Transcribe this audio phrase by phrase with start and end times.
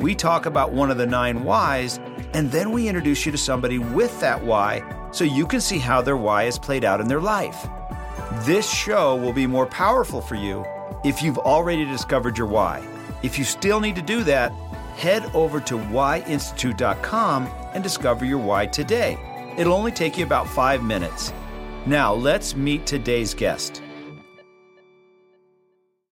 [0.00, 1.98] we talk about one of the nine whys,
[2.34, 6.02] and then we introduce you to somebody with that why so you can see how
[6.02, 7.66] their why is played out in their life.
[8.44, 10.64] This show will be more powerful for you
[11.04, 12.86] if you've already discovered your why.
[13.22, 14.52] If you still need to do that,
[14.96, 19.18] head over to whyinstitute.com and discover your why today.
[19.56, 21.32] It'll only take you about five minutes.
[21.86, 23.82] Now, let's meet today's guest.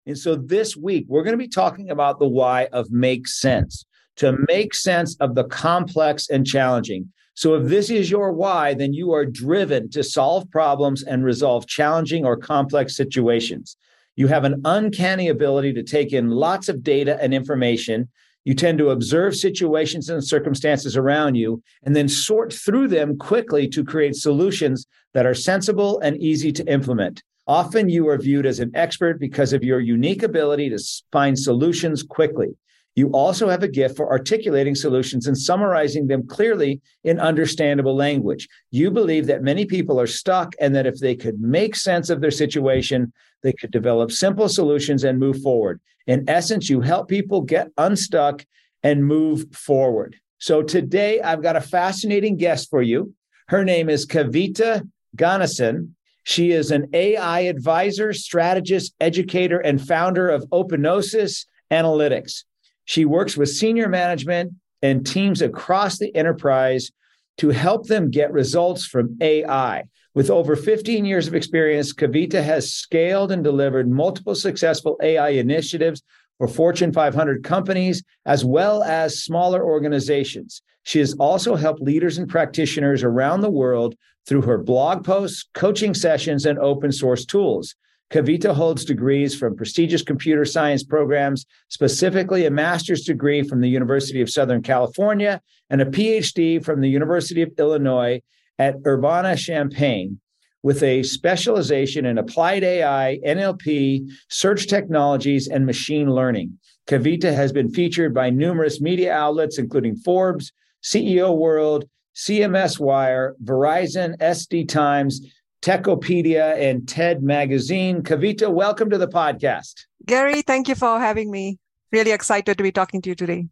[0.05, 3.85] And so this week, we're going to be talking about the why of make sense,
[4.17, 7.11] to make sense of the complex and challenging.
[7.35, 11.65] So if this is your why, then you are driven to solve problems and resolve
[11.67, 13.75] challenging or complex situations.
[14.15, 18.09] You have an uncanny ability to take in lots of data and information.
[18.45, 23.67] You tend to observe situations and circumstances around you and then sort through them quickly
[23.69, 27.23] to create solutions that are sensible and easy to implement.
[27.47, 30.79] Often you are viewed as an expert because of your unique ability to
[31.11, 32.55] find solutions quickly.
[32.95, 38.47] You also have a gift for articulating solutions and summarizing them clearly in understandable language.
[38.69, 42.21] You believe that many people are stuck and that if they could make sense of
[42.21, 45.81] their situation, they could develop simple solutions and move forward.
[46.05, 48.45] In essence, you help people get unstuck
[48.83, 50.15] and move forward.
[50.37, 53.13] So today I've got a fascinating guest for you.
[53.47, 55.89] Her name is Kavita Ganesan.
[56.23, 62.43] She is an AI advisor, strategist, educator, and founder of Opinosis Analytics.
[62.85, 66.91] She works with senior management and teams across the enterprise
[67.37, 69.83] to help them get results from AI.
[70.13, 76.03] With over 15 years of experience, Kavita has scaled and delivered multiple successful AI initiatives
[76.37, 80.61] for Fortune 500 companies as well as smaller organizations.
[80.83, 83.95] She has also helped leaders and practitioners around the world
[84.27, 87.75] through her blog posts, coaching sessions, and open source tools.
[88.11, 94.21] Kavita holds degrees from prestigious computer science programs, specifically a master's degree from the University
[94.21, 98.21] of Southern California and a PhD from the University of Illinois
[98.59, 100.19] at Urbana Champaign
[100.61, 106.57] with a specialization in applied AI, NLP, search technologies, and machine learning.
[106.87, 110.51] Kavita has been featured by numerous media outlets, including Forbes,
[110.83, 111.85] CEO World,
[112.15, 115.21] CMS Wire, Verizon, SD Times,
[115.61, 118.03] Techopedia, and TED Magazine.
[118.03, 119.85] Kavita, welcome to the podcast.
[120.05, 121.57] Gary, thank you for having me.
[121.91, 123.47] Really excited to be talking to you today.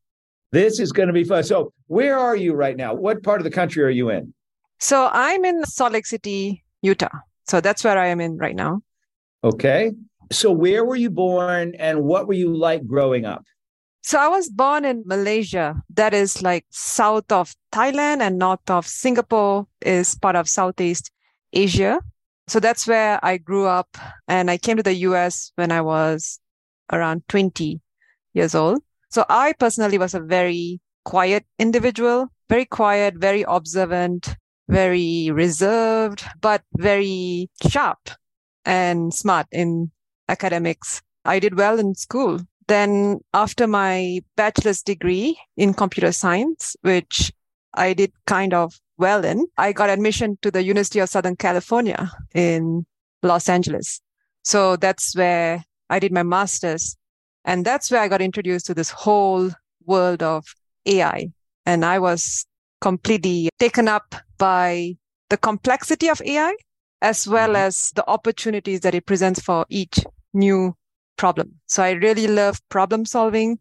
[0.51, 1.44] This is going to be fun.
[1.44, 2.94] So, where are you right now?
[2.94, 4.33] What part of the country are you in?
[4.79, 7.19] So, I'm in Salt Lake City, Utah.
[7.47, 8.81] So, that's where I am in right now.
[9.44, 9.94] Okay.
[10.31, 13.45] So, where were you born and what were you like growing up?
[14.03, 15.75] So, I was born in Malaysia.
[15.94, 21.12] That is like south of Thailand and north of Singapore, is part of Southeast
[21.53, 22.00] Asia.
[22.47, 23.97] So that's where I grew up.
[24.28, 26.39] And I came to the US when I was
[26.91, 27.79] around 20
[28.34, 28.81] years old.
[29.09, 34.35] So I personally was a very quiet individual, very quiet, very observant,
[34.68, 38.09] very reserved, but very sharp
[38.66, 39.91] and smart in
[40.28, 41.01] academics.
[41.23, 42.39] I did well in school.
[42.71, 47.29] Then after my bachelor's degree in computer science, which
[47.73, 52.09] I did kind of well in, I got admission to the University of Southern California
[52.33, 52.85] in
[53.23, 53.99] Los Angeles.
[54.45, 56.95] So that's where I did my master's.
[57.43, 59.49] And that's where I got introduced to this whole
[59.85, 60.45] world of
[60.85, 61.27] AI.
[61.65, 62.45] And I was
[62.79, 64.95] completely taken up by
[65.29, 66.55] the complexity of AI
[67.01, 67.67] as well mm-hmm.
[67.67, 70.73] as the opportunities that it presents for each new
[71.17, 71.59] problem.
[71.67, 73.59] So I really love problem solving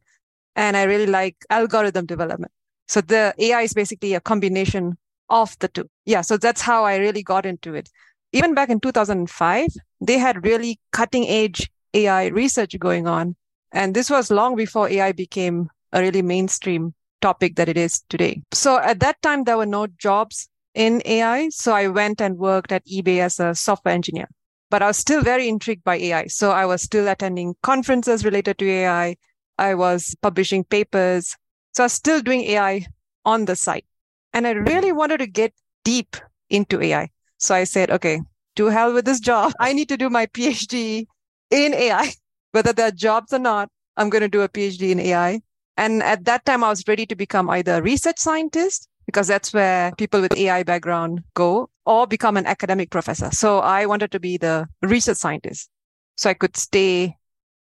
[0.57, 2.53] and I really like algorithm development.
[2.89, 4.97] So the AI is basically a combination
[5.29, 5.89] of the two.
[6.05, 6.23] Yeah.
[6.23, 7.89] So that's how I really got into it.
[8.33, 9.69] Even back in 2005,
[10.01, 13.37] they had really cutting edge AI research going on.
[13.73, 18.43] And this was long before AI became a really mainstream topic that it is today.
[18.53, 21.49] So at that time, there were no jobs in AI.
[21.51, 24.29] So I went and worked at eBay as a software engineer,
[24.71, 26.27] but I was still very intrigued by AI.
[26.29, 29.17] So I was still attending conferences related to AI.
[29.59, 31.37] I was publishing papers.
[31.75, 32.87] So I was still doing AI
[33.25, 33.85] on the side.
[34.33, 35.53] And I really wanted to get
[35.85, 36.17] deep
[36.49, 37.11] into AI.
[37.39, 38.21] So I said, okay,
[38.57, 39.53] to hell with this job.
[39.61, 41.07] I need to do my PhD
[41.51, 42.13] in AI.
[42.53, 45.41] Whether there are jobs or not, I'm going to do a PhD in AI.
[45.77, 49.53] And at that time, I was ready to become either a research scientist, because that's
[49.53, 53.31] where people with AI background go, or become an academic professor.
[53.31, 55.71] So I wanted to be the research scientist
[56.17, 57.17] so I could stay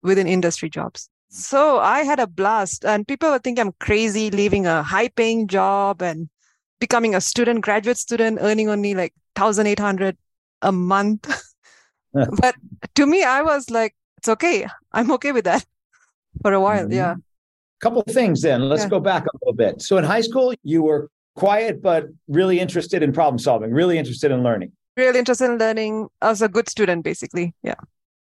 [0.02, 1.08] within industry jobs.
[1.28, 5.48] So I had a blast, and people would think I'm crazy leaving a high paying
[5.48, 6.28] job and
[6.78, 10.16] becoming a student, graduate student, earning only like 1,800
[10.60, 11.26] a month.
[12.12, 12.54] but
[12.94, 14.66] to me, I was like, it's okay.
[14.92, 15.64] I'm okay with that
[16.42, 16.84] for a while.
[16.84, 16.92] Mm-hmm.
[16.92, 17.14] Yeah.
[17.80, 18.68] Couple things then.
[18.68, 18.90] Let's yeah.
[18.90, 19.82] go back a little bit.
[19.82, 24.30] So in high school, you were quiet, but really interested in problem solving, really interested
[24.30, 24.72] in learning.
[24.96, 27.54] Really interested in learning as a good student, basically.
[27.62, 27.76] Yeah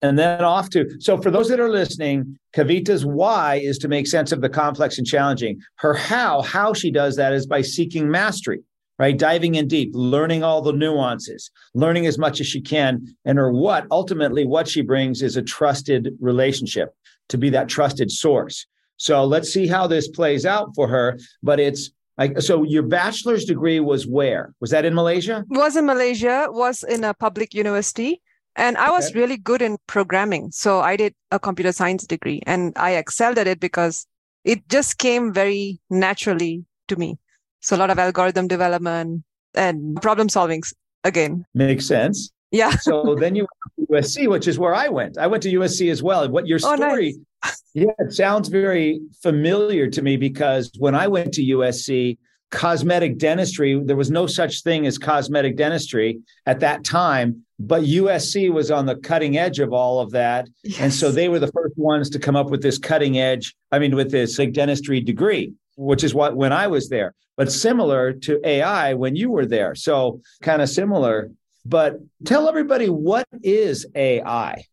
[0.05, 4.06] and then off to so for those that are listening kavita's why is to make
[4.06, 8.11] sense of the complex and challenging her how how she does that is by seeking
[8.11, 8.61] mastery
[8.99, 13.39] right diving in deep learning all the nuances learning as much as she can and
[13.39, 16.95] her what ultimately what she brings is a trusted relationship
[17.29, 18.67] to be that trusted source
[18.99, 23.44] so let's see how this plays out for her but it's like so your bachelor's
[23.44, 28.20] degree was where was that in malaysia was in malaysia was in a public university
[28.56, 29.20] and I was okay.
[29.20, 30.50] really good in programming.
[30.52, 34.06] So I did a computer science degree and I excelled at it because
[34.44, 37.19] it just came very naturally to me.
[37.61, 39.25] So a lot of algorithm development
[39.55, 40.62] and problem solving
[41.02, 41.44] again.
[41.55, 42.31] Makes sense.
[42.55, 42.71] Yeah.
[42.77, 43.47] so then you
[43.83, 45.19] went to USC, which is where I went.
[45.19, 46.29] I went to USC as well.
[46.29, 47.62] What your story, oh, nice.
[47.75, 52.19] yeah, it sounds very familiar to me because when I went to USC,
[52.51, 58.53] cosmetic dentistry, there was no such thing as cosmetic dentistry at that time but USC
[58.53, 60.49] was on the cutting edge of all of that.
[60.62, 60.81] Yes.
[60.81, 63.79] And so they were the first ones to come up with this cutting edge, I
[63.79, 68.12] mean, with this like dentistry degree, which is what when I was there, but similar
[68.12, 69.75] to AI when you were there.
[69.75, 71.31] So kind of similar.
[71.64, 74.64] But tell everybody what is AI?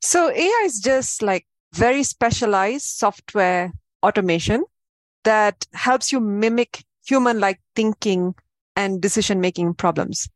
[0.00, 3.72] So AI is just like very specialized software
[4.02, 4.64] automation
[5.24, 8.34] that helps you mimic human like thinking
[8.76, 10.28] and decision making problems.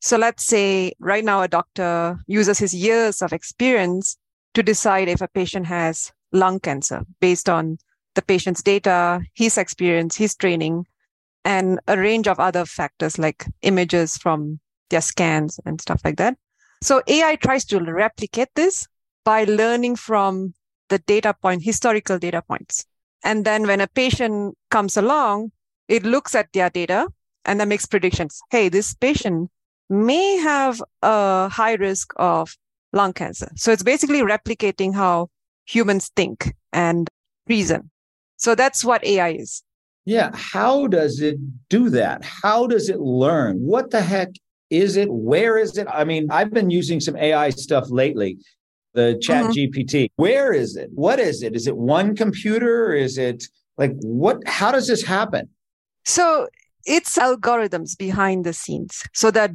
[0.00, 4.16] So let's say right now a doctor uses his years of experience
[4.54, 7.78] to decide if a patient has lung cancer based on
[8.14, 10.86] the patient's data, his experience, his training,
[11.44, 14.60] and a range of other factors like images from
[14.94, 16.36] their scans and stuff like that.
[16.80, 18.86] So AI tries to replicate this
[19.24, 20.54] by learning from
[20.88, 22.86] the data point, historical data points.
[23.24, 25.50] And then when a patient comes along,
[25.88, 27.08] it looks at their data
[27.44, 28.40] and then makes predictions.
[28.50, 29.50] Hey, this patient
[29.90, 32.56] may have a high risk of
[32.92, 33.50] lung cancer.
[33.56, 35.30] So it's basically replicating how
[35.66, 37.08] humans think and
[37.48, 37.90] reason.
[38.36, 39.62] So that's what AI is.
[40.04, 40.30] Yeah.
[40.34, 41.38] How does it
[41.70, 42.22] do that?
[42.24, 43.56] How does it learn?
[43.60, 44.28] What the heck
[44.70, 45.08] is it?
[45.10, 45.86] Where is it?
[45.90, 48.38] I mean, I've been using some AI stuff lately,
[48.94, 49.78] the chat mm-hmm.
[49.78, 50.10] GPT.
[50.16, 50.90] Where is it?
[50.94, 51.54] What is it?
[51.54, 52.92] Is it one computer?
[52.92, 53.44] Is it
[53.76, 54.46] like what?
[54.46, 55.48] How does this happen?
[56.04, 56.48] So
[56.84, 59.02] it's algorithms behind the scenes.
[59.12, 59.50] So that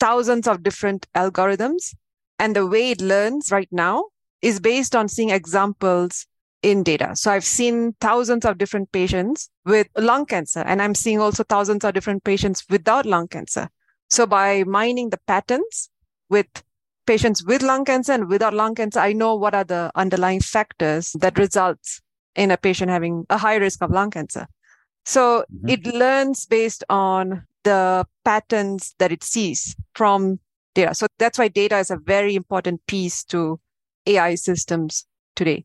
[0.00, 1.94] thousands of different algorithms.
[2.38, 4.06] And the way it learns right now
[4.42, 6.26] is based on seeing examples
[6.62, 7.14] in data.
[7.14, 11.84] So I've seen thousands of different patients with lung cancer, and I'm seeing also thousands
[11.84, 13.68] of different patients without lung cancer.
[14.14, 15.90] So by mining the patterns
[16.30, 16.46] with
[17.04, 21.16] patients with lung cancer and without lung cancer, I know what are the underlying factors
[21.18, 22.00] that results
[22.36, 24.46] in a patient having a high risk of lung cancer.
[25.04, 25.68] So mm-hmm.
[25.68, 30.38] it learns based on the patterns that it sees from
[30.76, 30.94] data.
[30.94, 33.58] So that's why data is a very important piece to
[34.06, 35.64] AI systems today.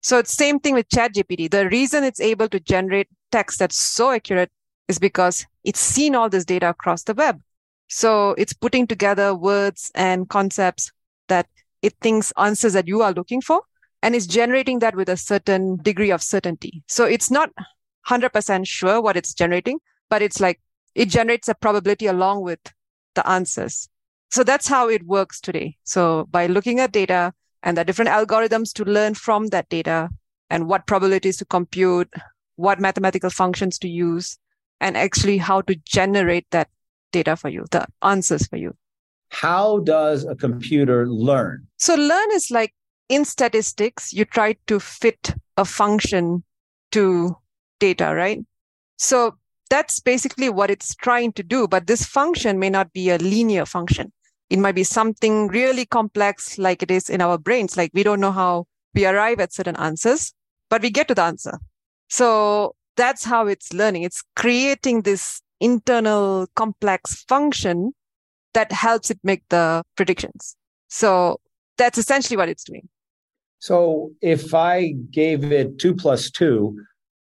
[0.00, 1.50] So it's same thing with ChatGPT.
[1.50, 4.50] The reason it's able to generate text that's so accurate
[4.88, 7.42] is because it's seen all this data across the web.
[7.90, 10.92] So it's putting together words and concepts
[11.26, 11.48] that
[11.82, 13.62] it thinks answers that you are looking for
[14.02, 16.84] and it's generating that with a certain degree of certainty.
[16.86, 17.50] So it's not
[18.08, 20.60] 100% sure what it's generating, but it's like
[20.94, 22.60] it generates a probability along with
[23.14, 23.88] the answers.
[24.30, 25.76] So that's how it works today.
[25.82, 30.10] So by looking at data and the different algorithms to learn from that data
[30.48, 32.12] and what probabilities to compute,
[32.54, 34.38] what mathematical functions to use,
[34.80, 36.68] and actually how to generate that
[37.12, 38.74] data for you, the answers for you.
[39.28, 41.66] How does a computer learn?
[41.78, 42.74] So learn is like
[43.08, 46.44] in statistics, you try to fit a function
[46.92, 47.36] to
[47.78, 48.40] data, right?
[48.98, 49.36] So
[49.68, 51.68] that's basically what it's trying to do.
[51.68, 54.12] But this function may not be a linear function.
[54.50, 57.76] It might be something really complex like it is in our brains.
[57.76, 60.34] Like we don't know how we arrive at certain answers,
[60.68, 61.58] but we get to the answer.
[62.08, 64.02] So that's how it's learning.
[64.02, 67.92] It's creating this internal complex function
[68.54, 70.56] that helps it make the predictions.
[70.88, 71.40] So
[71.78, 72.88] that's essentially what it's doing.
[73.58, 76.80] So if I gave it two plus two,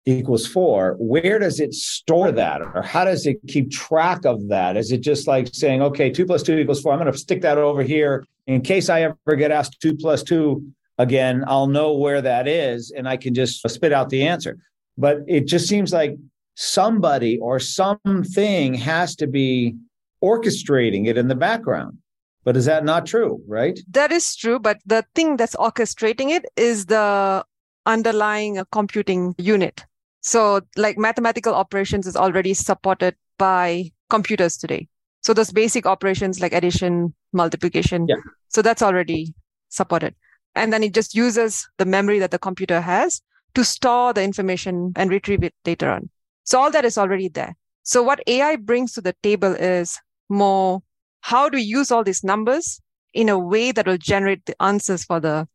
[0.06, 2.62] equals four, where does it store that?
[2.62, 4.76] Or how does it keep track of that?
[4.76, 6.92] Is it just like saying, okay, two plus two equals four?
[6.92, 8.24] I'm going to stick that over here.
[8.46, 12.90] In case I ever get asked two plus two again, I'll know where that is
[12.90, 14.58] and I can just spit out the answer.
[14.96, 16.16] But it just seems like
[16.60, 19.74] somebody or something has to be
[20.22, 21.96] orchestrating it in the background.
[22.44, 23.80] But is that not true, right?
[23.90, 24.58] That is true.
[24.58, 27.44] But the thing that's orchestrating it is the
[27.86, 29.84] underlying uh, computing unit.
[30.20, 34.88] So, like mathematical operations is already supported by computers today.
[35.22, 38.06] So, those basic operations like addition, multiplication.
[38.06, 38.16] Yeah.
[38.48, 39.34] So, that's already
[39.70, 40.14] supported.
[40.54, 43.22] And then it just uses the memory that the computer has
[43.54, 46.10] to store the information and retrieve it later on.
[46.50, 47.56] So, all that is already there.
[47.82, 50.82] So, what AI brings to the table is more
[51.20, 52.80] how we use all these numbers
[53.12, 55.46] in a way that will generate the answers for the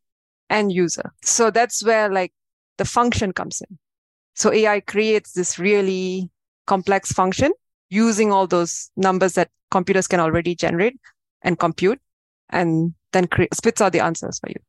[0.50, 1.12] end user.
[1.22, 2.32] So that's where like
[2.78, 3.78] the function comes in.
[4.34, 6.30] So AI creates this really
[6.66, 7.52] complex function
[7.88, 10.98] using all those numbers that computers can already generate
[11.42, 12.00] and compute
[12.50, 14.60] and then cre- spits out the answers for you.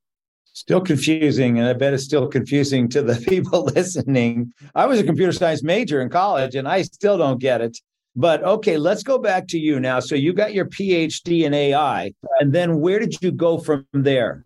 [0.58, 4.52] Still confusing, and I bet it's still confusing to the people listening.
[4.74, 7.78] I was a computer science major in college, and I still don't get it.
[8.16, 10.00] But okay, let's go back to you now.
[10.00, 14.46] So you got your PhD in AI, and then where did you go from there?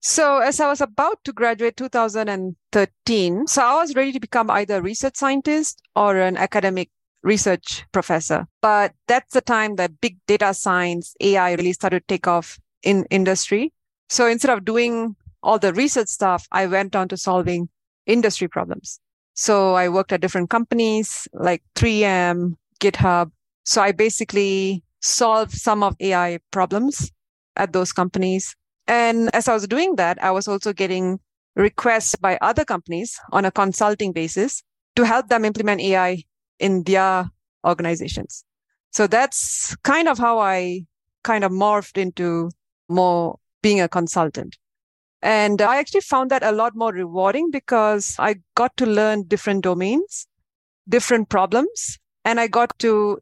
[0.00, 4.76] So as I was about to graduate 2013, so I was ready to become either
[4.76, 6.88] a research scientist or an academic
[7.24, 8.46] research professor.
[8.60, 13.06] But that's the time that big data science, AI really started to take off in
[13.10, 13.72] industry.
[14.08, 17.68] So instead of doing all the research stuff, I went on to solving
[18.06, 19.00] industry problems.
[19.34, 23.30] So I worked at different companies like 3M, GitHub.
[23.64, 27.10] So I basically solved some of AI problems
[27.56, 28.54] at those companies
[28.86, 31.20] and as I was doing that, I was also getting
[31.54, 34.62] requests by other companies on a consulting basis
[34.96, 36.24] to help them implement AI
[36.58, 37.30] in their
[37.66, 38.44] organizations.
[38.90, 40.84] So that's kind of how I
[41.24, 42.50] kind of morphed into
[42.88, 44.56] more being a consultant.
[45.22, 49.62] And I actually found that a lot more rewarding because I got to learn different
[49.62, 50.26] domains,
[50.88, 53.20] different problems, and I got to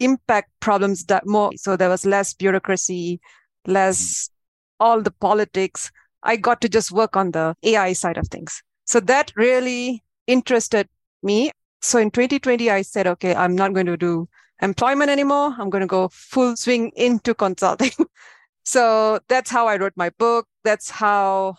[0.00, 1.50] impact problems that more.
[1.56, 3.20] So there was less bureaucracy,
[3.66, 4.84] less hmm.
[4.84, 5.90] all the politics.
[6.22, 8.62] I got to just work on the AI side of things.
[8.84, 10.88] So that really interested
[11.22, 11.50] me.
[11.82, 14.28] So in 2020, I said, okay, I'm not going to do
[14.60, 15.54] employment anymore.
[15.58, 17.90] I'm going to go full swing into consulting.
[18.64, 20.46] so that's how I wrote my book.
[20.64, 21.56] That's how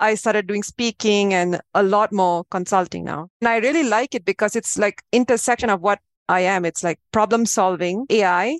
[0.00, 3.28] I started doing speaking and a lot more consulting now.
[3.40, 6.64] And I really like it because it's like intersection of what I am.
[6.64, 8.58] It's like problem solving AI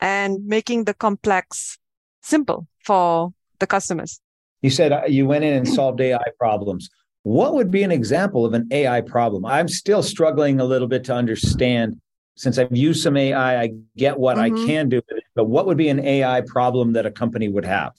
[0.00, 1.78] and making the complex
[2.22, 4.20] simple for the customers.
[4.62, 6.88] You said uh, you went in and solved AI problems.
[7.24, 9.44] What would be an example of an AI problem?
[9.44, 12.00] I'm still struggling a little bit to understand.
[12.36, 14.64] Since I've used some AI, I get what mm-hmm.
[14.64, 15.21] I can do with.
[15.34, 17.92] But what would be an AI problem that a company would have?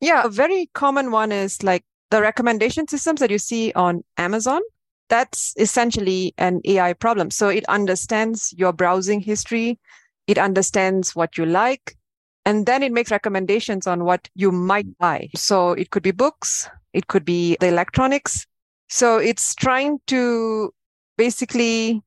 [0.00, 4.62] Yeah, a very common one is like the recommendation systems that you see on Amazon.
[5.08, 7.30] That's essentially an AI problem.
[7.30, 9.78] So it understands your browsing history.
[10.26, 11.96] It understands what you like.
[12.44, 14.98] And then it makes recommendations on what you might mm.
[14.98, 15.28] buy.
[15.34, 18.46] So it could be books, it could be the electronics.
[18.88, 20.72] So it's trying to
[21.18, 22.02] basically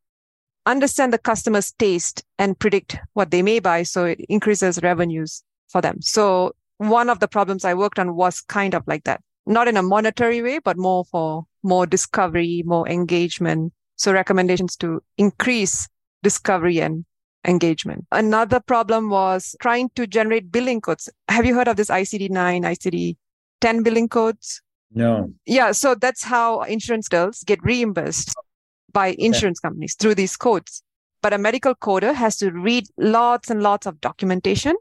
[0.65, 3.83] understand the customer's taste and predict what they may buy.
[3.83, 6.01] So it increases revenues for them.
[6.01, 9.77] So one of the problems I worked on was kind of like that, not in
[9.77, 13.73] a monetary way, but more for more discovery, more engagement.
[13.95, 15.87] So recommendations to increase
[16.23, 17.05] discovery and
[17.45, 18.05] engagement.
[18.11, 21.09] Another problem was trying to generate billing codes.
[21.27, 23.17] Have you heard of this ICD 9, ICD
[23.61, 24.61] 10 billing codes?
[24.93, 25.31] No.
[25.45, 25.71] Yeah.
[25.71, 28.33] So that's how insurance bills get reimbursed
[28.93, 29.69] by insurance okay.
[29.69, 30.83] companies through these codes.
[31.21, 34.75] But a medical coder has to read lots and lots of documentation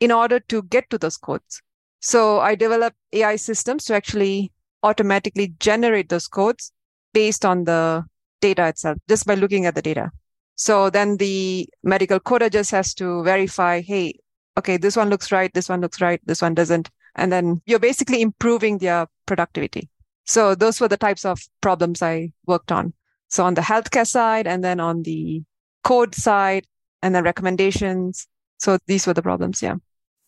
[0.00, 1.62] in order to get to those codes.
[2.00, 6.72] So I developed AI systems to actually automatically generate those codes
[7.12, 8.04] based on the
[8.40, 10.10] data itself, just by looking at the data.
[10.54, 14.20] So then the medical coder just has to verify, hey,
[14.58, 16.90] okay, this one looks right, this one looks right, this one doesn't.
[17.14, 19.88] And then you're basically improving their productivity.
[20.24, 22.92] So those were the types of problems I worked on.
[23.28, 25.42] So on the healthcare side and then on the
[25.84, 26.66] code side
[27.02, 28.26] and then recommendations.
[28.58, 29.62] So these were the problems.
[29.62, 29.76] Yeah.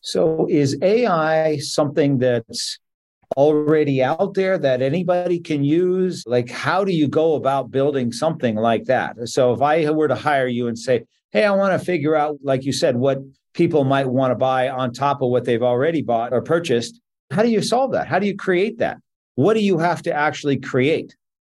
[0.01, 2.79] So is AI something that's
[3.37, 6.25] already out there that anybody can use?
[6.27, 9.17] Like, how do you go about building something like that?
[9.29, 12.39] So, if I were to hire you and say, Hey, I want to figure out,
[12.43, 13.19] like you said, what
[13.53, 17.01] people might want to buy on top of what they've already bought or purchased,
[17.31, 18.09] how do you solve that?
[18.09, 18.99] How do you create that?
[19.35, 21.15] What do you have to actually create?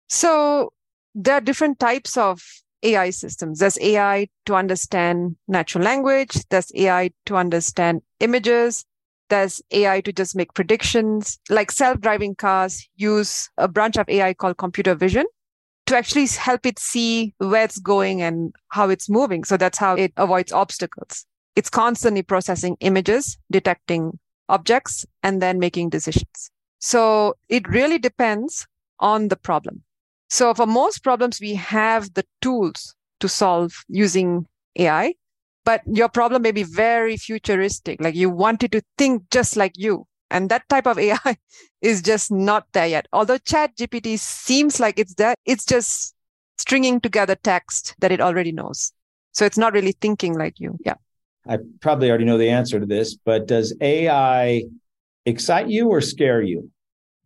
[0.09, 0.73] So,
[1.15, 2.43] there are different types of
[2.83, 3.59] AI systems.
[3.59, 6.37] There's AI to understand natural language.
[6.49, 8.85] There's AI to understand images.
[9.29, 11.39] There's AI to just make predictions.
[11.49, 15.27] Like self-driving cars use a branch of AI called computer vision
[15.87, 19.45] to actually help it see where it's going and how it's moving.
[19.45, 21.25] So that's how it avoids obstacles.
[21.57, 26.51] It's constantly processing images, detecting objects, and then making decisions.
[26.79, 28.67] So it really depends
[28.99, 29.83] on the problem.
[30.33, 34.47] So for most problems, we have the tools to solve using
[34.79, 35.13] AI,
[35.63, 38.01] but your problem may be very futuristic.
[38.01, 40.07] Like you wanted to think just like you.
[40.31, 41.37] And that type of AI
[41.83, 43.09] is just not there yet.
[43.13, 46.15] Although Chat GPT seems like it's there, it's just
[46.57, 48.95] stringing together text that it already knows.
[49.33, 50.79] So it's not really thinking like you.
[50.83, 50.95] Yeah.
[51.47, 54.65] I probably already know the answer to this, but does AI
[55.27, 56.71] excite you or scare you?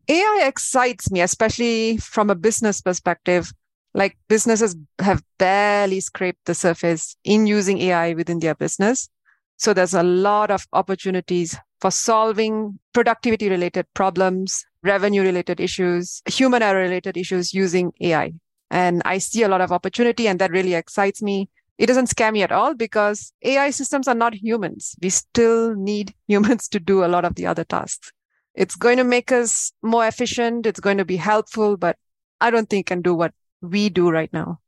[0.08, 3.52] AI excites me, especially from a business perspective.
[3.94, 9.08] Like businesses have barely scraped the surface in using AI within their business.
[9.56, 16.62] So there's a lot of opportunities for solving productivity related problems, revenue related issues, human
[16.62, 18.32] error related issues using AI.
[18.70, 21.48] And I see a lot of opportunity and that really excites me.
[21.78, 24.94] It doesn't scare me at all because AI systems are not humans.
[25.02, 28.12] We still need humans to do a lot of the other tasks.
[28.56, 30.66] It's going to make us more efficient.
[30.66, 31.96] It's going to be helpful, but
[32.40, 34.60] I don't think it can do what we do right now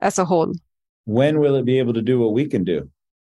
[0.00, 0.52] as a whole.
[1.04, 2.88] When will it be able to do what we can do?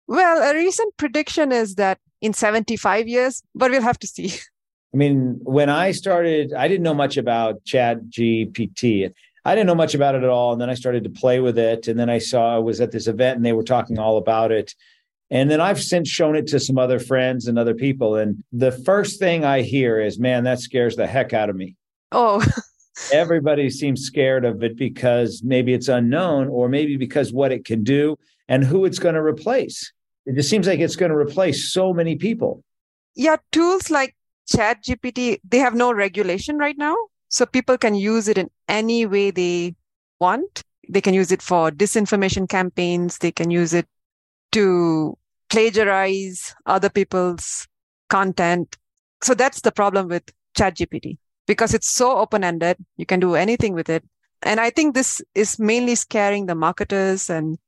[0.06, 4.32] Well, a recent prediction is that in 75 years, but we'll have to see.
[4.94, 9.12] I mean, when I started, I didn't know much about Chat GPT.
[9.44, 10.52] I didn't know much about it at all.
[10.52, 11.88] And then I started to play with it.
[11.88, 14.52] And then I saw I was at this event and they were talking all about
[14.52, 14.74] it.
[15.30, 18.16] And then I've since shown it to some other friends and other people.
[18.16, 21.74] And the first thing I hear is, man, that scares the heck out of me.
[22.12, 22.44] Oh.
[23.12, 27.82] Everybody seems scared of it because maybe it's unknown or maybe because what it can
[27.82, 28.16] do
[28.48, 29.92] and who it's going to replace.
[30.24, 32.62] It just seems like it's going to replace so many people.
[33.14, 34.16] Yeah, tools like
[34.48, 36.96] Chat GPT, they have no regulation right now.
[37.28, 39.74] So people can use it in any way they
[40.20, 40.62] want.
[40.88, 43.18] They can use it for disinformation campaigns.
[43.18, 43.86] They can use it
[44.56, 45.18] to
[45.50, 47.68] plagiarize other people's
[48.08, 48.78] content.
[49.22, 52.78] So that's the problem with ChatGPT because it's so open ended.
[52.96, 54.02] You can do anything with it.
[54.42, 57.58] And I think this is mainly scaring the marketers and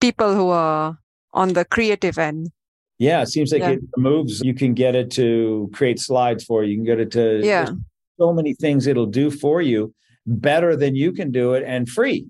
[0.00, 0.98] people who are
[1.34, 2.48] on the creative end.
[2.98, 3.70] Yeah, it seems like yeah.
[3.70, 6.70] it removes, you can get it to create slides for you.
[6.70, 7.68] You can get it to yeah.
[8.18, 9.94] so many things it'll do for you
[10.26, 12.28] better than you can do it and free.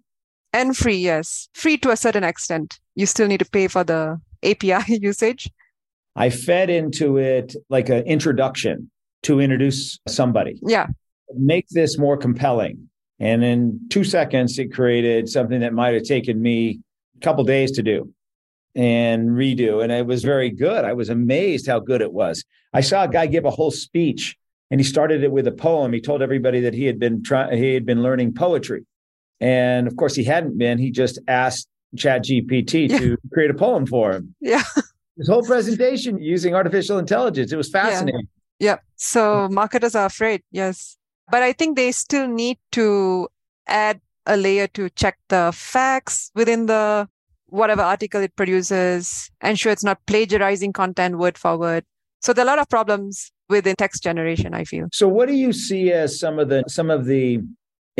[0.52, 1.48] And free, yes.
[1.54, 2.80] Free to a certain extent.
[3.00, 5.50] You still need to pay for the API usage.
[6.16, 8.90] I fed into it like an introduction
[9.22, 10.60] to introduce somebody.
[10.60, 10.88] Yeah.
[11.34, 12.90] Make this more compelling.
[13.18, 16.80] And in two seconds, it created something that might have taken me
[17.16, 18.12] a couple days to do
[18.74, 19.82] and redo.
[19.82, 20.84] And it was very good.
[20.84, 22.44] I was amazed how good it was.
[22.74, 24.36] I saw a guy give a whole speech
[24.70, 25.94] and he started it with a poem.
[25.94, 28.84] He told everybody that he had been trying, he had been learning poetry.
[29.40, 30.76] And of course, he hadn't been.
[30.76, 32.98] He just asked Chat GPT yeah.
[32.98, 34.34] to create a poem for him.
[34.40, 34.62] Yeah.
[35.16, 37.52] His whole presentation using artificial intelligence.
[37.52, 38.28] It was fascinating.
[38.58, 38.72] Yeah.
[38.72, 38.76] yeah.
[38.96, 40.42] So marketers are afraid.
[40.50, 40.96] Yes.
[41.30, 43.28] But I think they still need to
[43.66, 47.08] add a layer to check the facts within the
[47.46, 51.84] whatever article it produces, ensure it's not plagiarizing content word for word.
[52.20, 54.86] So there are a lot of problems within text generation, I feel.
[54.92, 57.40] So what do you see as some of the some of the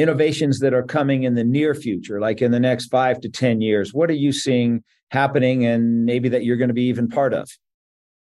[0.01, 3.61] innovations that are coming in the near future, like in the next five to 10
[3.61, 3.93] years?
[3.93, 7.51] What are you seeing happening and maybe that you're going to be even part of?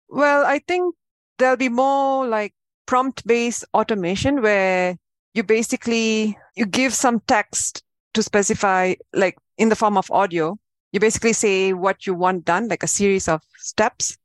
[0.09, 0.95] Well, I think
[1.39, 2.53] there'll be more like
[2.87, 4.97] prompt based automation where
[5.35, 7.83] you basically you give some text
[8.15, 10.59] to specify like in the form of audio
[10.93, 14.19] you basically say what you want done like a series of steps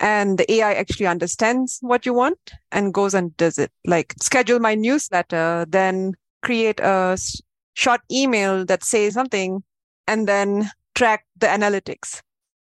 [0.00, 4.58] and the ai actually understands what you want and goes and does it like schedule
[4.58, 6.14] my newsletter then
[6.46, 7.18] create a
[7.74, 9.64] short email that says something
[10.06, 12.20] and then track the analytics.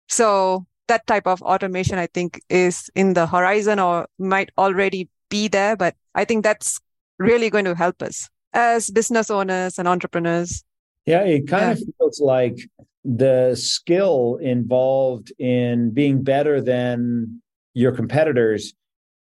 [0.08, 5.48] So that type of automation, I think, is in the horizon or might already be
[5.48, 5.76] there.
[5.76, 6.80] But I think that's
[7.18, 10.64] really going to help us as business owners and entrepreneurs.
[11.04, 11.72] Yeah, it kind yeah.
[11.72, 12.56] of feels like
[13.04, 17.42] the skill involved in being better than
[17.74, 18.72] your competitors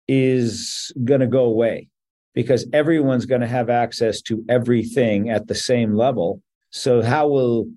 [0.09, 1.87] is going to go away
[2.34, 6.41] because everyone's going to have access to everything at the same level.
[6.70, 7.67] So how will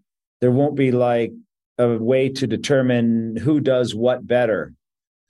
[0.41, 1.33] there won't be like
[1.79, 4.73] a way to determine who does what better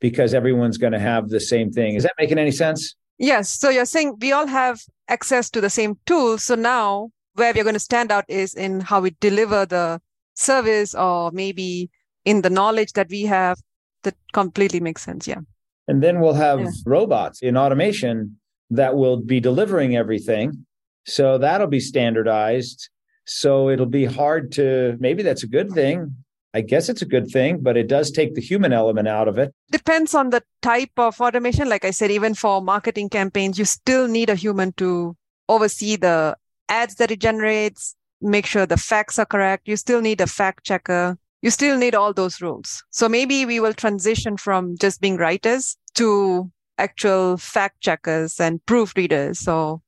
[0.00, 1.94] because everyone's going to have the same thing.
[1.94, 2.94] Is that making any sense?
[3.18, 3.48] Yes.
[3.48, 6.44] So you're saying we all have access to the same tools.
[6.44, 10.00] So now where we're going to stand out is in how we deliver the
[10.34, 11.90] service or maybe
[12.24, 13.58] in the knowledge that we have.
[14.02, 15.26] That completely makes sense.
[15.26, 15.40] Yeah.
[15.88, 16.70] And then we'll have yeah.
[16.84, 18.38] robots in automation
[18.70, 20.66] that will be delivering everything.
[21.06, 22.88] So that'll be standardized.
[23.26, 26.16] So it'll be hard to, maybe that's a good thing.
[26.54, 29.38] I guess it's a good thing, but it does take the human element out of
[29.38, 29.52] it.
[29.72, 31.68] Depends on the type of automation.
[31.68, 35.16] Like I said, even for marketing campaigns, you still need a human to
[35.48, 36.36] oversee the
[36.68, 39.68] ads that it generates, make sure the facts are correct.
[39.68, 41.18] You still need a fact checker.
[41.42, 42.82] You still need all those rules.
[42.90, 49.36] So maybe we will transition from just being writers to actual fact checkers and proofreaders.
[49.36, 49.82] So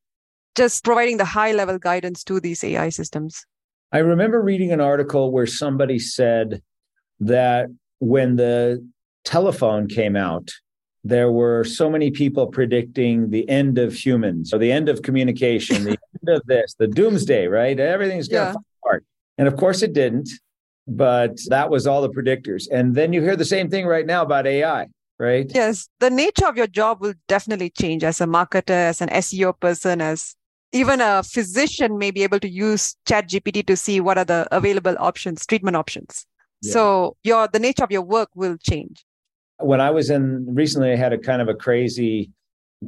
[0.54, 3.44] just providing the high level guidance to these AI systems.
[3.92, 6.62] I remember reading an article where somebody said
[7.20, 7.68] that
[7.98, 8.86] when the
[9.24, 10.50] telephone came out,
[11.04, 15.84] there were so many people predicting the end of humans or the end of communication,
[15.84, 15.90] the
[16.28, 17.78] end of this, the doomsday, right?
[17.78, 18.52] Everything's going to yeah.
[18.52, 19.04] fall apart.
[19.38, 20.28] And of course it didn't,
[20.88, 22.66] but that was all the predictors.
[22.70, 25.50] And then you hear the same thing right now about AI right?
[25.54, 25.88] Yes.
[26.00, 30.00] The nature of your job will definitely change as a marketer, as an SEO person,
[30.00, 30.36] as
[30.72, 34.46] even a physician may be able to use chat gpt to see what are the
[34.50, 36.26] available options treatment options
[36.62, 36.72] yeah.
[36.72, 39.04] so your the nature of your work will change
[39.58, 42.30] when i was in recently i had a kind of a crazy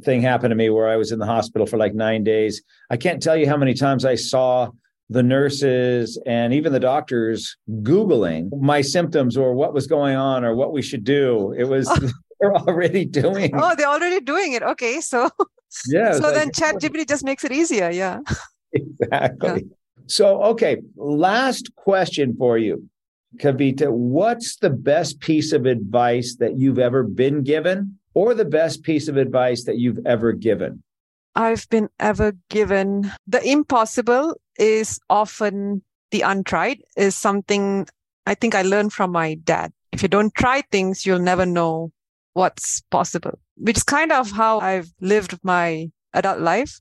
[0.03, 2.97] thing happen to me where i was in the hospital for like nine days i
[2.97, 4.69] can't tell you how many times i saw
[5.09, 10.55] the nurses and even the doctors googling my symptoms or what was going on or
[10.55, 12.09] what we should do it was oh.
[12.39, 15.29] they're already doing oh they're already doing it okay so
[15.87, 16.13] yeah.
[16.13, 17.89] So then Chat GPT just makes it easier.
[17.89, 18.19] Yeah.
[18.71, 19.63] Exactly.
[19.65, 19.75] Yeah.
[20.05, 22.87] So, okay, last question for you,
[23.37, 23.91] Kavita.
[23.91, 29.07] What's the best piece of advice that you've ever been given, or the best piece
[29.07, 30.83] of advice that you've ever given?
[31.39, 33.11] I've been ever given.
[33.25, 37.87] The impossible is often the untried, is something
[38.25, 39.71] I think I learned from my dad.
[39.91, 41.91] If you don't try things, you'll never know
[42.33, 46.79] what's possible which is kind of how I've lived my adult life.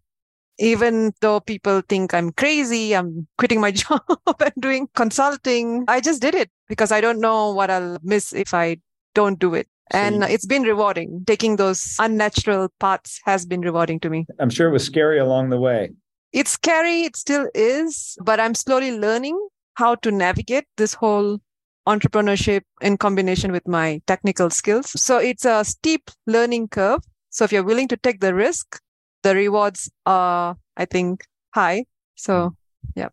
[0.61, 4.01] Even though people think I'm crazy, I'm quitting my job
[4.40, 5.85] and doing consulting.
[5.87, 8.79] I just did it because I don't know what I'll miss if I
[9.14, 9.68] don't do it.
[9.90, 11.24] And it's been rewarding.
[11.27, 14.27] Taking those unnatural paths has been rewarding to me.
[14.38, 15.90] I'm sure it was scary along the way.
[16.33, 17.03] It's scary.
[17.03, 19.38] It still is, but I'm slowly learning
[19.74, 21.38] how to navigate this whole
[21.87, 24.90] entrepreneurship in combination with my technical skills.
[25.01, 27.01] So it's a steep learning curve.
[27.31, 28.79] So if you're willing to take the risk,
[29.22, 31.24] the rewards are, I think,
[31.55, 31.87] high.
[32.14, 32.55] So,
[32.94, 33.09] yeah.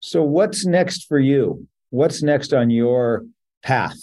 [0.00, 1.68] So what's next for you?
[1.90, 3.24] What's next on your
[3.62, 3.98] path?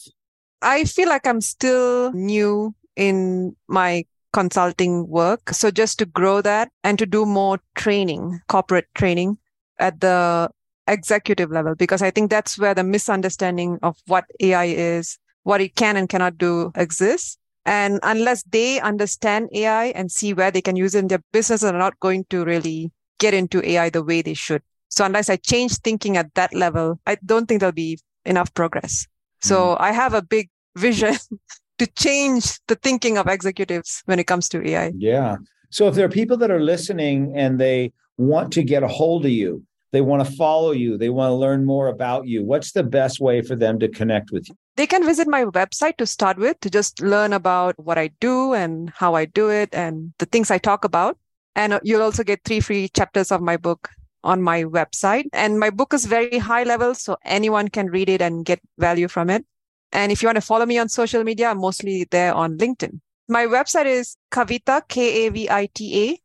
[0.63, 5.49] I feel like I'm still new in my consulting work.
[5.51, 9.37] So just to grow that and to do more training, corporate training
[9.79, 10.49] at the
[10.87, 15.75] executive level because I think that's where the misunderstanding of what AI is, what it
[15.75, 17.37] can and cannot do exists.
[17.65, 21.61] And unless they understand AI and see where they can use it in their business,
[21.61, 24.61] they're not going to really get into AI the way they should.
[24.89, 29.07] So unless I change thinking at that level, I don't think there'll be enough progress.
[29.41, 29.77] So mm.
[29.79, 31.15] I have a big vision
[31.79, 34.93] to change the thinking of executives when it comes to AI.
[34.97, 35.37] Yeah.
[35.69, 39.25] So if there are people that are listening and they want to get a hold
[39.25, 42.71] of you, they want to follow you, they want to learn more about you, what's
[42.71, 44.55] the best way for them to connect with you?
[44.75, 48.53] They can visit my website to start with to just learn about what I do
[48.53, 51.17] and how I do it and the things I talk about.
[51.55, 53.89] And you'll also get three free chapters of my book
[54.23, 55.25] on my website.
[55.31, 59.07] And my book is very high level, so anyone can read it and get value
[59.07, 59.45] from it.
[59.93, 62.99] And if you want to follow me on social media, I'm mostly there on LinkedIn.
[63.29, 66.19] My website is Kavita, K A V I T A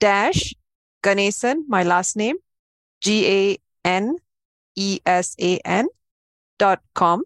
[0.00, 0.54] dash
[1.02, 2.36] Ganesan, my last name,
[3.00, 4.16] G A N
[4.76, 5.86] E S A N
[6.58, 7.22] dot com.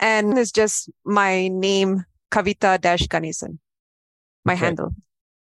[0.00, 3.58] And it's just my name, Kavita Dash Ganesan,
[4.44, 4.64] my okay.
[4.66, 4.94] handle.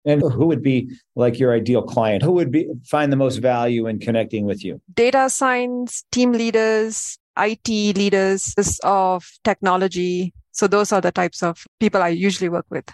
[0.05, 2.23] And who would be like your ideal client?
[2.23, 4.79] Who would be find the most value in connecting with you?
[4.93, 10.33] Data science, team leaders, IT leaders of technology.
[10.51, 12.85] So those are the types of people I usually work with.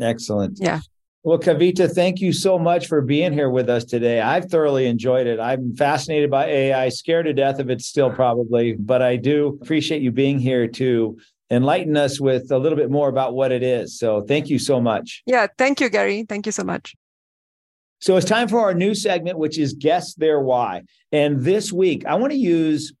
[0.00, 0.58] Excellent.
[0.60, 0.80] Yeah.
[1.24, 4.20] Well, Kavita, thank you so much for being here with us today.
[4.20, 5.40] I've thoroughly enjoyed it.
[5.40, 10.00] I'm fascinated by AI, scared to death of it still, probably, but I do appreciate
[10.00, 11.18] you being here to
[11.50, 13.98] enlighten us with a little bit more about what it is.
[13.98, 15.22] So thank you so much.
[15.26, 16.24] Yeah, thank you, Gary.
[16.28, 16.94] Thank you so much.
[18.00, 20.82] So it's time for our new segment, which is Guess Their Why.
[21.10, 22.92] And this week, I want to use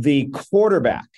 [0.00, 1.08] the quarterback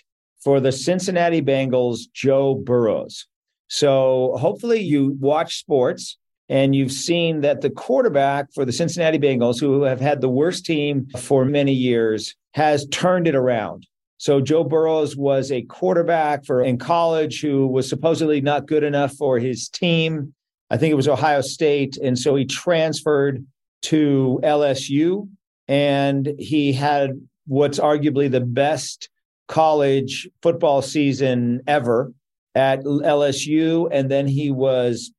[0.42, 3.26] for the Cincinnati Bengals, Joe Burrows.
[3.68, 6.16] So hopefully you watch sports
[6.48, 10.64] And you've seen that the quarterback for the Cincinnati Bengals, who have had the worst
[10.64, 13.86] team for many years, has turned it around.
[14.16, 19.12] So Joe Burrows was a quarterback for in college who was supposedly not good enough
[19.14, 20.34] for his team.
[20.70, 21.98] I think it was Ohio State.
[21.98, 23.44] And so he transferred
[23.82, 25.28] to LSU
[25.68, 27.12] and he had
[27.48, 29.08] what's arguably the best
[29.48, 32.12] college football season ever
[32.54, 33.88] at LSU.
[33.90, 35.12] And then he was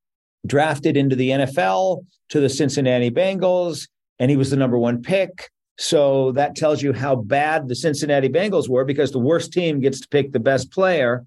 [0.45, 3.87] drafted into the NFL to the Cincinnati Bengals,
[4.19, 5.49] and he was the number one pick.
[5.77, 10.01] So that tells you how bad the Cincinnati Bengals were because the worst team gets
[10.01, 11.25] to pick the best player.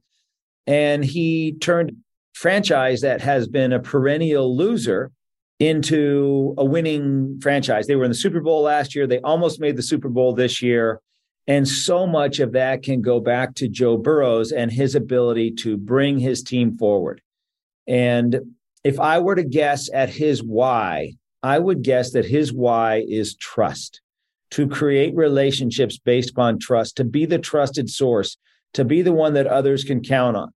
[0.67, 1.97] And he turned
[2.35, 5.11] franchise that has been a perennial loser
[5.63, 7.87] into a winning franchise.
[7.87, 9.07] They were in the Super Bowl last year.
[9.07, 11.01] They almost made the Super Bowl this year.
[11.47, 15.77] And so much of that can go back to Joe Burrows and his ability to
[15.77, 17.21] bring his team forward.
[17.87, 18.41] And
[18.83, 21.13] if I were to guess at his why,
[21.45, 24.01] I would guess that his why is trust
[24.51, 28.37] to create relationships based upon trust, to be the trusted source,
[28.75, 30.53] to be the one that others can count on.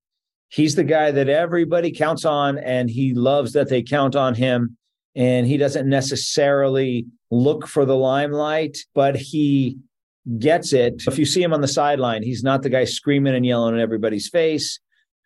[0.48, 4.76] He's the guy that everybody counts on, and he loves that they count on him.
[5.16, 9.78] And he doesn't necessarily look for the limelight, but he
[10.38, 11.02] gets it.
[11.06, 13.80] If you see him on the sideline, he's not the guy screaming and yelling in
[13.80, 14.78] everybody's face.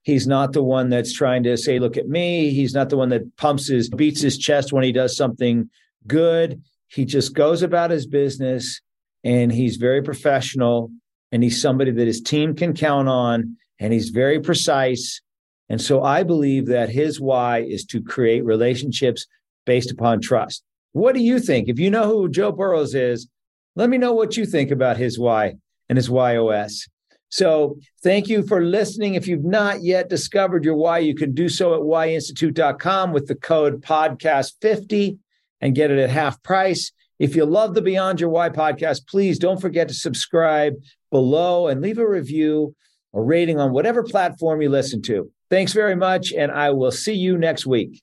[0.03, 2.50] He's not the one that's trying to say, look at me.
[2.50, 5.68] He's not the one that pumps his, beats his chest when he does something
[6.07, 6.62] good.
[6.88, 8.81] He just goes about his business
[9.24, 10.90] and he's very professional
[11.33, 15.20] and he's somebody that his team can count on and he's very precise.
[15.68, 19.26] And so I believe that his why is to create relationships
[19.66, 20.62] based upon trust.
[20.92, 21.68] What do you think?
[21.68, 23.29] If you know who Joe Burrows is,
[23.77, 25.55] let me know what you think about his why
[25.88, 26.88] and his YOS.
[27.29, 29.14] So thank you for listening.
[29.14, 33.37] If you've not yet discovered your why, you can do so at whyinstitute.com with the
[33.37, 35.18] code podcast50
[35.61, 36.90] and get it at half price.
[37.20, 40.75] If you love the Beyond Your Why podcast, please don't forget to subscribe
[41.11, 42.75] below and leave a review
[43.12, 45.31] or rating on whatever platform you listen to.
[45.51, 48.03] Thanks very much, and I will see you next week.